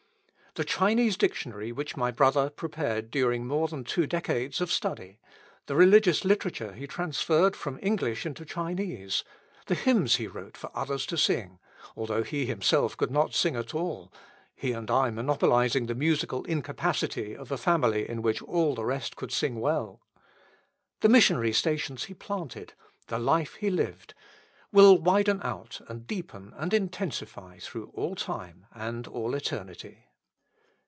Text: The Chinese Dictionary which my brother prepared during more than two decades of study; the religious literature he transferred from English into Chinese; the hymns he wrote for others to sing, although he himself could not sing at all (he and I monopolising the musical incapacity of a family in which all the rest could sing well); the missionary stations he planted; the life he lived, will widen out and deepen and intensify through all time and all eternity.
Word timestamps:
The 0.55 0.65
Chinese 0.65 1.15
Dictionary 1.15 1.71
which 1.71 1.95
my 1.95 2.11
brother 2.11 2.49
prepared 2.49 3.09
during 3.09 3.47
more 3.47 3.69
than 3.69 3.85
two 3.85 4.05
decades 4.05 4.59
of 4.59 4.69
study; 4.69 5.17
the 5.67 5.77
religious 5.77 6.25
literature 6.25 6.73
he 6.73 6.87
transferred 6.87 7.55
from 7.55 7.79
English 7.81 8.25
into 8.25 8.43
Chinese; 8.43 9.23
the 9.67 9.75
hymns 9.75 10.17
he 10.17 10.27
wrote 10.27 10.57
for 10.57 10.69
others 10.75 11.05
to 11.05 11.17
sing, 11.17 11.57
although 11.95 12.23
he 12.23 12.45
himself 12.45 12.97
could 12.97 13.11
not 13.11 13.33
sing 13.33 13.55
at 13.55 13.73
all 13.73 14.11
(he 14.53 14.73
and 14.73 14.91
I 14.91 15.09
monopolising 15.09 15.85
the 15.85 15.95
musical 15.95 16.43
incapacity 16.43 17.33
of 17.33 17.49
a 17.49 17.57
family 17.57 18.09
in 18.09 18.21
which 18.21 18.41
all 18.41 18.75
the 18.75 18.83
rest 18.83 19.15
could 19.15 19.31
sing 19.31 19.61
well); 19.61 20.01
the 20.99 21.07
missionary 21.07 21.53
stations 21.53 22.03
he 22.03 22.13
planted; 22.13 22.73
the 23.07 23.19
life 23.19 23.53
he 23.53 23.69
lived, 23.69 24.13
will 24.73 24.97
widen 24.97 25.39
out 25.43 25.79
and 25.87 26.05
deepen 26.05 26.51
and 26.57 26.73
intensify 26.73 27.57
through 27.59 27.89
all 27.95 28.15
time 28.15 28.65
and 28.75 29.07
all 29.07 29.33
eternity. 29.33 30.07